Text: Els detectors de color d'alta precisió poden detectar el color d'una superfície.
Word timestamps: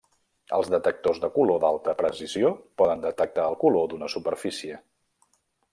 Els 0.59 0.69
detectors 0.75 1.19
de 1.25 1.29
color 1.35 1.59
d'alta 1.65 1.95
precisió 1.99 2.51
poden 2.83 3.05
detectar 3.05 3.47
el 3.51 3.59
color 3.67 3.87
d'una 3.93 4.11
superfície. 4.15 4.81